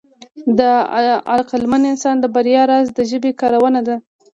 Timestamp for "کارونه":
3.41-3.79